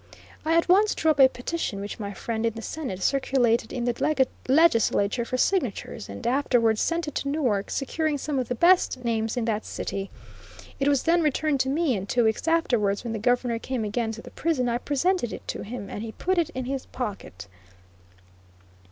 I 0.43 0.55
at 0.57 0.67
once 0.67 0.95
drew 0.95 1.11
up 1.11 1.19
a 1.19 1.27
petition 1.29 1.79
which 1.79 1.99
my 1.99 2.11
friend 2.11 2.43
in 2.43 2.53
the 2.55 2.61
Senate 2.63 3.03
circulated 3.03 3.71
in 3.71 3.85
the 3.85 4.27
legislature 4.49 5.23
for 5.25 5.37
signatures, 5.37 6.09
and 6.09 6.25
afterwards 6.25 6.81
sent 6.81 7.07
it 7.07 7.13
to 7.13 7.29
Newark, 7.29 7.69
securing 7.69 8.17
some 8.17 8.39
of 8.39 8.47
the 8.47 8.55
best 8.55 9.05
names 9.05 9.37
in 9.37 9.45
that 9.45 9.63
city. 9.63 10.09
It 10.79 10.87
was 10.87 11.03
then 11.03 11.21
returned 11.21 11.59
to 11.59 11.69
me, 11.69 11.95
and 11.95 12.09
two 12.09 12.23
weeks 12.23 12.47
afterwards 12.47 13.03
when 13.03 13.13
the 13.13 13.19
Governor 13.19 13.59
came 13.59 13.83
again 13.85 14.11
to 14.13 14.23
the 14.23 14.31
prison 14.31 14.67
I 14.69 14.79
presented 14.79 15.31
it 15.31 15.47
to 15.49 15.61
him, 15.63 15.87
and 15.87 16.01
he 16.01 16.13
put 16.13 16.39
it 16.39 16.49
in 16.55 16.65
his 16.65 16.87
pocket. 16.87 17.45